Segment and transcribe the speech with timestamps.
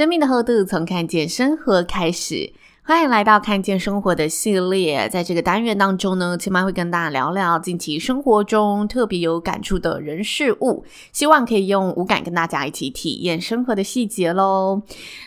[0.00, 5.08] 生命的厚度从看见生活开始，欢迎来到看见生活的系列。
[5.08, 14.82] 在这个单元当中呢，千嫚会跟大家聊聊近期生活中特别有感触的人事物，希望可以用五感跟大家一起体验生活的细节喽。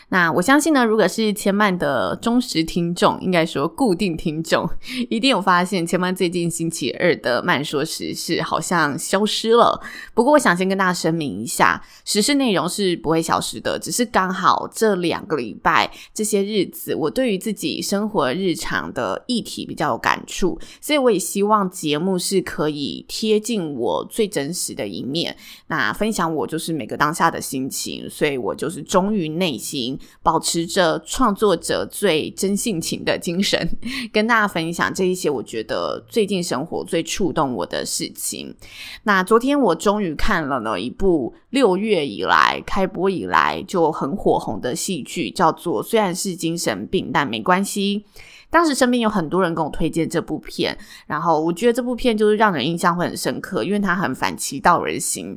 [0.08, 4.68] 那我相信呢，如果是千曼的忠实听众，应该说固定听众，
[5.08, 9.80] 一定有发现千曼最近星期二的慢说时事好像消失了。
[10.12, 25.36] 不过，我想先跟大家声明一下，时事内容是不会消失的，只是刚好这两个礼拜这些日子，我对于自己生活日常的议题比较有感触，所以我也希望节目是可以贴近我最真实的一面，
[25.66, 29.98] 那分享我就是每个当下的心情，所以我就是忠于内心。
[30.22, 33.68] 保持着创作者最真性情的精神，
[34.10, 38.54] 跟大家分享这一些我觉得最近生活最触动我的事情。
[39.02, 48.04] 那昨天我终于看了呢一部六月以来开播以来就很火红的戏剧，叫做《虽然是精神病，但没关系》。
[48.48, 55.36] 当时身边有很多人跟我推荐这部片，然后我觉得这部片就是让人印象会很深刻，因为它很反其道而行。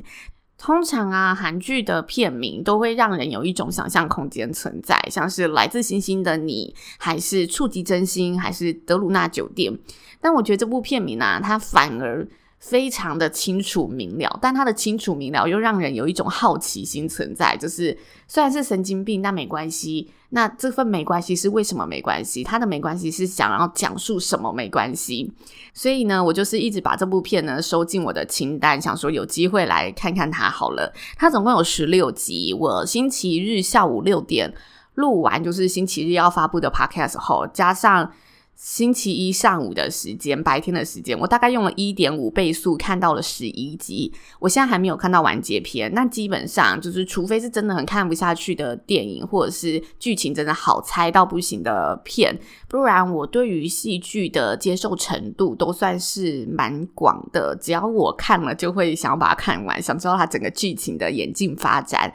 [0.56, 9.72] 通常啊，韩剧的片名都会让人有一种想象空间存在，像是《来自星星的你》，还是《触及真心》，还是《德鲁纳酒店》。
[10.20, 12.26] 但我觉得这部片名呢、啊，它反而
[12.58, 17.96] 非常的清楚明了，但他的清楚明了又让人有一种好奇心存在，就是
[18.26, 20.10] 虽然是神经病，但没关系。
[20.30, 22.42] 那这份没关系是为什么没关系？
[22.42, 25.32] 他的没关系是想要讲述什么没关系？
[25.72, 30.92] 所以呢，我就是一直把这部片呢收进我的清单，想说有机会来看看它好了。
[31.16, 34.52] 它总共有十六集，我星期日下午六点
[34.96, 38.12] 录完，就是星期日要发布的 podcast 后，加上。
[38.58, 44.12] 星期一上午的时间，白天的时间，我大概用了一点五倍速看到了十一集。
[44.40, 45.88] 我现在还没有看到完结篇。
[45.94, 52.36] 那基本上就是，除非是真的很看不下去的电影，或者是剧情真的好猜到不行的片，
[52.66, 57.56] 不然我对于戏剧的接受程度都算是蛮广的。
[57.60, 62.12] 只要我看了，就会想要把它看完，想知道它整个剧情的演进发展。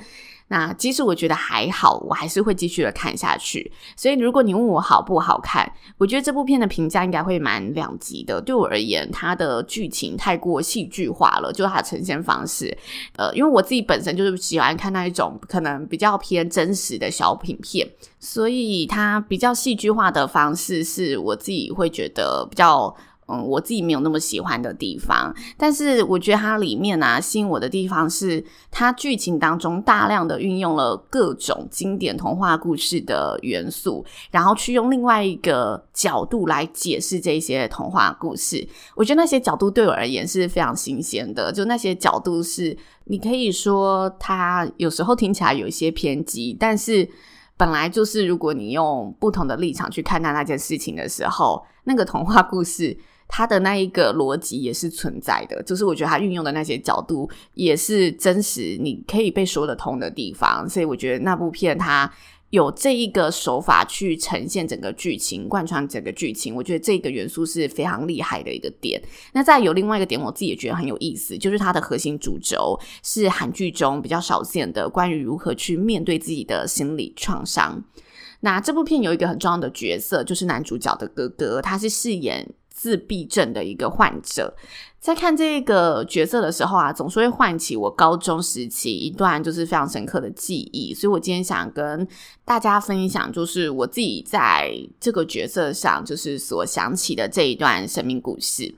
[0.50, 3.72] 那即使我觉得还好，我还是会继续的看下去。
[3.96, 8.40] 所以如果你问我好不好看，我觉得这部片的评价应该会蛮两极的。
[8.42, 12.78] 对我而言，它的剧情太过戏剧化了，就它的呈现方式。
[13.16, 17.90] 呃，因为我自己本身就是喜欢看那一种可能比较偏真实的小品片，
[18.20, 22.96] 所以它比较戏剧化的方式是我自己会觉得比较。
[23.42, 38.68] 我自己没有那么喜欢的地方，但是我觉得它里面啊，吸引我的地方是它剧情当中大量的运用了各种经典童话故事的元素，然后去用另外一个角度来解释这些童话故事。
[38.96, 47.08] 我觉得那些角度对我而言是非常新鲜的，就那些角度是你可以说它有时候听起来有一些偏激，但是
[47.56, 52.98] 本来就是如果你用不同的立场去看待那件事情的时候，那个童话故事。
[53.36, 60.70] 他的那一个逻辑也是存在的，就是我觉得他运用的那些角度也是真实，你可以被说得通的地方。
[60.70, 62.14] 所以我觉得那部片它
[62.52, 69.02] 有这一个手法去呈现整个剧情，贯穿整个剧情，我觉得这个元素是非常厉害的一个点。
[69.34, 77.84] 那再有另外一个点，我自己也觉得很有意思，就是它的核心主轴是韩剧中比较少见的关于如何去面对自己的心理创伤。
[78.42, 82.48] 那这部片有一个很重要的角色，就是男主角的哥哥，他是饰演。
[82.84, 84.54] 自闭症的一个患者，
[85.04, 92.08] 在看这个角色的时候啊，总是会唤起我高中时期一段就是非常深刻的记忆，所以我今天想跟
[92.46, 94.72] 大家分享，就是我自己在
[95.02, 98.74] 这个角色上就是所想起的这一段生命故事。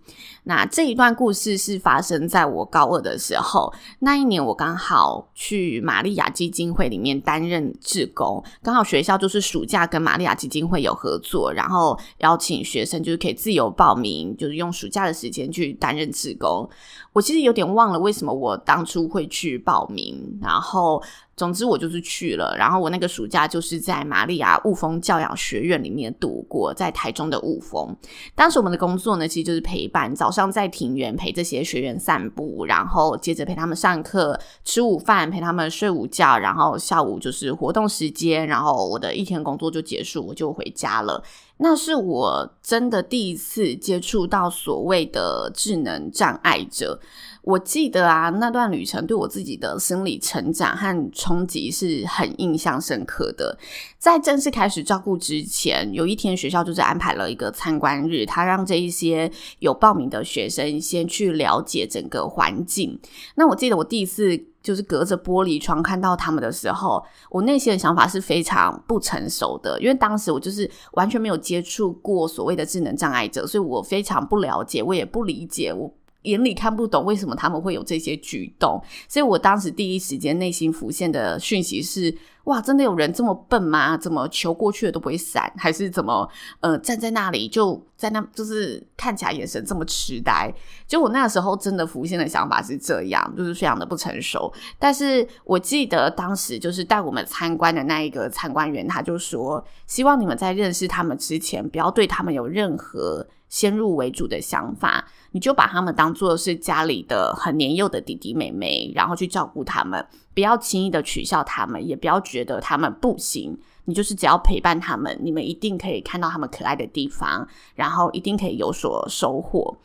[0.47, 16.67] 那这一段故事是发生在我高二的时候，那一年我刚好去玛利亚基金会里面担任志工，刚好学校就是暑假跟玛利亚基金会有合作，然后邀请学生就是可以自由报名，就是用暑假的时间去担任志工。
[17.11, 21.01] 我其实有点忘了为什么我当初会去报名，然后
[21.37, 27.95] 总之我就是去了，然后我那个暑假就是在玛利亚雾峰教养学院里面度过，在台中的雾峰。
[28.35, 41.23] 当时我们的工作呢，其实就是陪伴，早上在庭园陪这些学员散步，然后接着陪他们上课、吃午饭，陪他们睡午觉，然后下午就是活动时间，然后我的一天工作就结束，我就回家了。
[41.57, 46.99] 那是我真的第一次接触到所谓的智能障碍者。
[47.43, 53.55] 我记得啊，那段旅程对我自己的心理成长和冲击是很印象深刻的。
[53.99, 62.99] 在正式开始照顾之前，有一天学校就是安排了一个参观日，他让这一些有报名的学生先去了解整个环境。
[63.35, 75.93] 那我记得我第一次就是隔着玻璃窗看到他们的时候，我内心的想法是非常不成熟的，因为当时我就是完全没有接触过所谓的智能障碍者，所以我非常不了解，我也不理解我。
[76.25, 83.95] 眼里看不懂为什么他们会有这些举动，所以我当时第一时间内心浮现的讯息是：哇，真的有人这么笨吗？
[83.97, 85.51] 怎么球过去了都不会闪？
[85.57, 86.27] 还是怎么
[86.59, 90.53] 呃站在那里就在那就是看起来眼神这么痴呆？
[90.87, 94.51] 就我那时候真的浮现的想法是这样，就是非常的不成熟。
[94.77, 103.25] 但是我记得当时就是带我们参观的那一个参观员，他就说：希望你们在认识他们之前，不要对他们有任何。
[103.55, 113.57] 先入为主的想法，你就把他们当做是家里的很年幼的弟弟妹妹，然后去照顾他们，不要轻易的取笑他们，也不要觉得他们不行。
[113.85, 119.77] 你就是只要陪伴他们，你们一定可以看到他们可爱的地方，然后一定可以有所收获。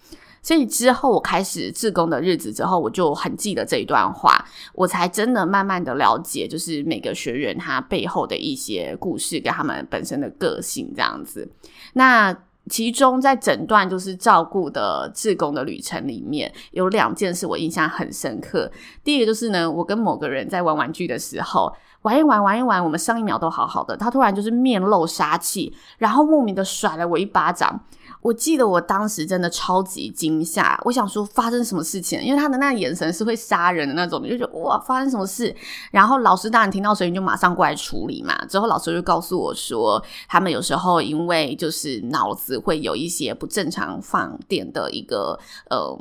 [0.42, 4.44] 所以之后我开始自工的日子之后，我就很记得这一段话，
[4.74, 11.48] 我才真的慢慢的了解，就是每个学员他背后的一些故事跟他们本身的个性这样子。
[11.92, 12.36] 那。
[12.70, 18.70] 其中，在整段就是照顾的志工的旅程里面，有两件事我印象很深刻。
[19.02, 21.70] 第一个就是呢，我跟某个人在玩玩具的时候，
[22.02, 27.84] 玩一玩，玩一玩，我们上一秒都好好的，他突然就是面露杀气，然后莫名的甩了我一巴掌。
[28.20, 35.54] 我记得我当时真的超级惊吓，我想说发生什么事情，因为他的那个眼神是会杀人的那种，就觉得哇，发生什么事？
[35.90, 38.36] 然后老师当然听到声音就马上过来处理嘛。
[38.46, 45.38] 之后老师就告诉我说，他们有时候因为就是脑子会有一些不正常放电的一个
[45.68, 45.98] 呃。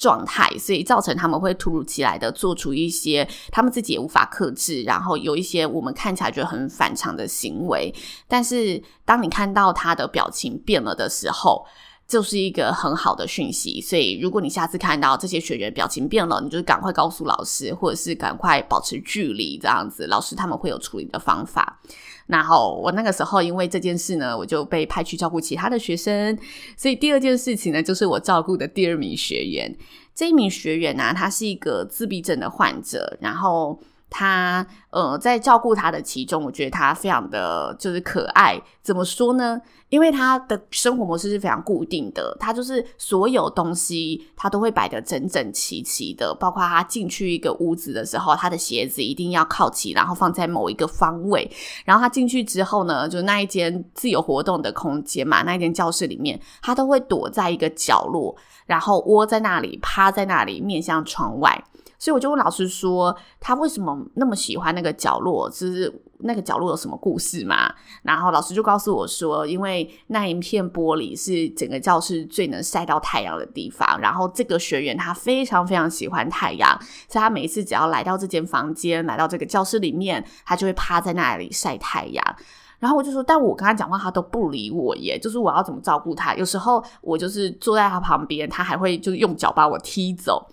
[0.00, 7.94] 状态，所以造成他们会突如其来的做出一些他们自己也无法克制，然后有一些我们看起来觉得很反常的行为。
[8.26, 11.66] 但是当你看到他的表情变了的时候，
[12.10, 13.80] 就是一个很好的讯息。
[13.80, 21.80] 所以如果你下次看到这些学员表情变了，你就赶快告诉老师，或者是赶快保持距离，这样子老师他们会有处理的方法。
[22.26, 26.36] 然后我那个时候因为这件事呢，我就被派去照顾其他的学生。
[26.76, 29.72] 所以第二件事情呢，就是我照顾的第二名学员。
[30.14, 33.80] 这一名学员呢，他是一个自闭症的患者，然后。
[34.10, 38.60] 他呃，在照顾他的其中，我觉得他非常的就是可爱。
[38.82, 39.60] 怎么说呢？
[39.88, 51.50] 因为他的生活模式是非常固定的，他就是所有东西他都会摆得整整齐齐的，包括他进去一个屋子的时候，他的鞋子一定要靠齐，然后放在某一个方位。
[51.84, 58.36] 然后他进去之后呢，就那一间自由活动的空间嘛，那一间教室里面，他都会躲在一个角落，
[58.66, 61.64] 然后窝在那里，趴在那里，面向窗外。
[62.00, 65.48] 所以我就问老师说，他为什么那么喜欢那个角落？
[65.50, 67.70] 就是那个角落有什么故事吗？
[68.02, 74.00] 然后老师就告诉我说，因为那一片玻璃是整个教室最能晒到太阳的地方。
[74.00, 76.74] 然后这个学员他非常非常喜欢太阳，
[77.06, 82.36] 所以他每一次只要来到这间房间，来到这个教室里面，他就会趴在那里晒太阳。
[82.78, 85.18] 然后我就说，但我跟他讲话，他都不理我耶。
[85.18, 86.34] 就是我要怎么照顾他？
[86.34, 90.48] 有时候我就是坐在他旁边，他还会就是用脚把我踢走。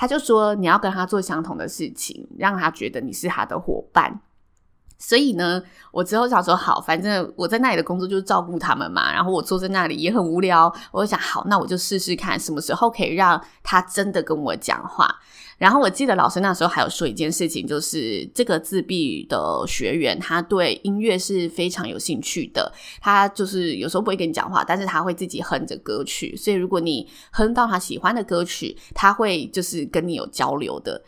[0.00, 4.20] 他就说，你要跟他做相同的事情，让他觉得你是他的伙伴。
[4.98, 5.62] 所以呢，
[5.92, 9.12] 我之后想说，好，反正我在那里的工作就是照顾他们嘛。
[9.12, 15.08] 然后我坐在那里也很无聊，我就想，好，那我就试试看什么时候可以让他真的跟我讲话。
[15.56, 22.72] 然后我记得老师那时候还有说一件事情，就是这个自闭的学员，他对音乐是非常有兴趣的。
[23.00, 26.36] 他就是有时候不会跟你讲话，但是他会自己哼着歌曲。
[26.36, 31.02] 所以如果你哼到他喜欢的歌曲，他会就是跟你有交流的。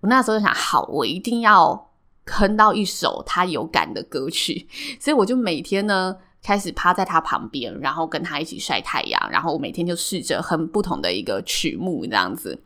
[0.00, 1.89] 我那时候就想，好，我一定要
[2.30, 4.66] 哼到一首他有感的歌曲。
[4.98, 12.58] 所以我就每天呢开始趴在他旁边，然后跟他一起晒太阳，然后我每天就试着哼不同的一个曲目，这样子。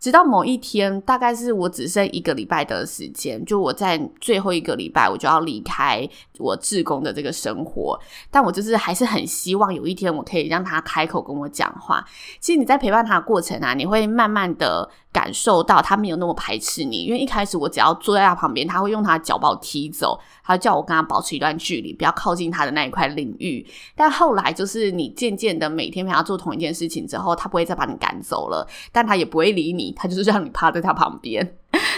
[0.00, 6.08] 直到某一天，大概是我只剩一个礼拜的时间，就我在最后一个礼拜，我就要离开
[6.38, 7.98] 我志工的这个生活。
[8.30, 12.04] 但我就是还是很希望有一天我可以让他开口跟我讲话。
[12.38, 23.66] 其实你在陪伴他的过程啊，你会慢慢的感受到他没有那么排斥你，因为一开始我只要坐在他旁边，他会用他的脚把我踢走，他叫我跟他保持一段距离，不要靠近他的那一块领域。
[23.96, 31.56] 但后来就是你渐渐的每天陪他做同一件事情之后，他不会再把你赶走了，但他也不会理你，他就是让你趴在他旁边，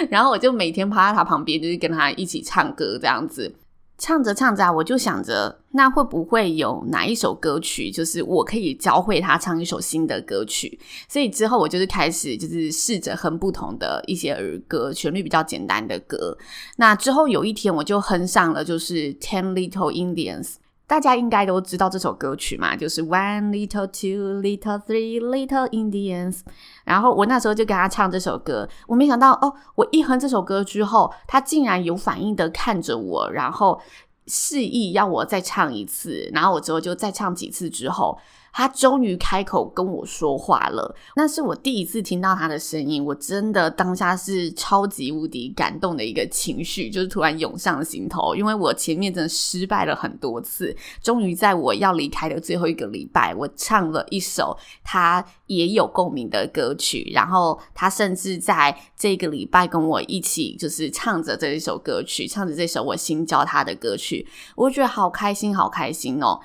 [0.08, 3.54] 然后我就每天趴在他旁边，就是跟他一起唱歌这样子。
[4.00, 10.80] 唱着唱着啊，我就想着，那会不会有哪一首歌曲，就是我可以教会他唱一首新的歌曲？
[11.06, 16.36] 所以之后我就是开始，就是试着哼不同的一些儿歌，旋律比较简单的歌。
[16.78, 20.44] 那之后有一天，我就哼上了，就是《Ten Little Indians》。
[20.90, 26.40] 大家应该都知道这首歌曲嘛，就是 One little, two little, three little Indians。
[26.84, 33.80] 然后我那时候就跟他唱这首歌，我没想到哦，我一哼这首歌之后，他竟然有反应的看着我，然后
[34.26, 36.28] 示意要我再唱一次。
[36.32, 38.18] 然后我之后就再唱几次之后。
[38.52, 48.34] 他终于开口跟我说话了，那是我第一次听到他的声音，我真的当下是超级无敌感动的一个情绪，就是突然涌上心头。
[48.34, 64.26] 因为我前面真的失败了很多次，终于在我要离开的最后一个礼拜，我唱了一首他也有共鸣的歌曲，然后他甚至在这个礼拜跟我一起就是唱着这一首歌曲，唱着这首我新教他的歌曲，
[64.56, 66.40] 我觉得好开心，好开心哦。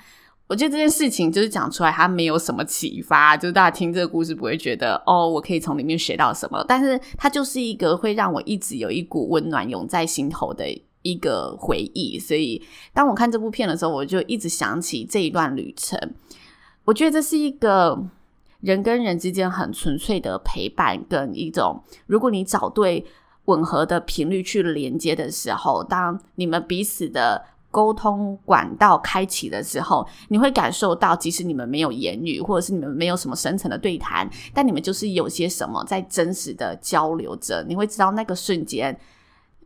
[0.47, 6.63] 我觉得这件事情就是讲出来，它没有什么启发，就是大家听这个故事不会觉得哦，我可以从里面学到什么。
[6.67, 10.65] 但是它就是一个会让我一直有一股温暖涌在心头的
[11.01, 12.19] 一个回忆。
[12.19, 12.61] 所以
[12.93, 15.99] 当我看这部片的时候，我就一直想起这一段旅程。
[16.83, 18.05] 我觉得这是一个
[18.61, 23.03] 人跟人之间很纯粹的陪伴，跟一种如果你找对
[23.45, 27.45] 吻合的频率去连接的时候，当你们彼此的。
[27.75, 37.65] 沟通管道开启的时候，你会感受到，即使你们没有言语，或者是你们没有什么深层的对谈，但你们就是有些什么在真实的交流着。
[37.67, 38.97] 你会知道那个瞬间，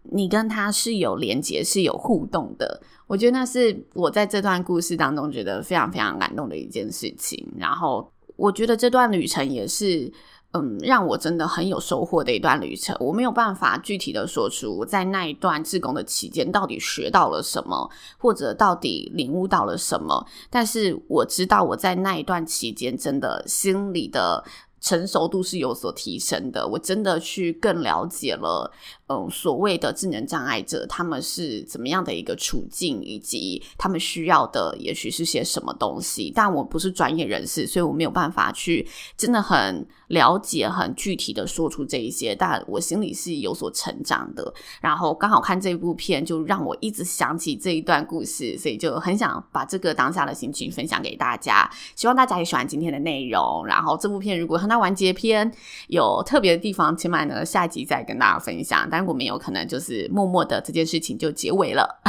[0.02, 2.82] 你跟他是有连接、是有互动的。
[3.06, 7.48] 我觉得那是我在这段故事当中觉得非常非常感动的一件事情。
[7.60, 10.12] 然后，我觉得这段旅程也是。
[10.52, 12.96] 嗯，让我真的很有收获的一段旅程。
[13.00, 17.88] 我没有办法具体的说出我在那一段自工的期间到底学到了什么，
[18.18, 20.26] 或者到底领悟到了什么。
[20.50, 24.44] 但是我知道我在那一段期间真的心里的
[24.82, 26.68] 成熟度是有所提升的。
[26.68, 28.72] 我真的去更了解了。
[29.12, 36.32] 嗯，所谓的智能障碍者，他们是怎么样的一个处境，以及他们需要的也许是些什么东西？
[36.36, 42.36] 但我不是专业人士，所以我没有办法去真的很了解、很具体的说出这一些。
[42.36, 44.54] 但我心里是有所成长的。
[44.80, 51.68] 然后刚好看这部片，就让我一直想起这一段故事，所以就很想把这个当下的心情分享给大家。
[51.96, 53.66] 希望大家也喜欢今天的内容。
[53.66, 55.52] 然后这部片如果很那完结篇
[55.88, 58.88] 有特别的地方，起码呢下集再跟大家分享。
[58.90, 62.00] 但我们有可能就是默默的这件事情就结尾了。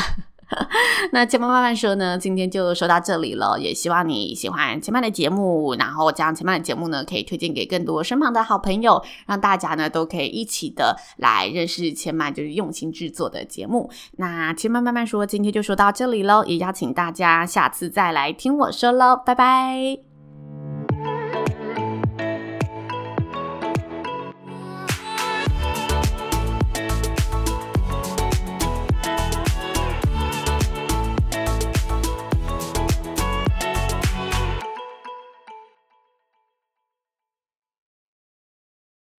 [1.13, 3.57] 那千嫚慢慢说呢，今天就说到这里了。
[3.57, 13.89] 也希望你喜欢千嫚的节目，然后将千嫚的节目呢可以推荐给更多身旁的好朋友，让大家呢都可以一起的来认识千嫚就是用心制作的节目。
[14.17, 20.10] 那千嫚慢慢说，今天就说到这里喽，也邀请大家下次再来听我说喽，拜拜。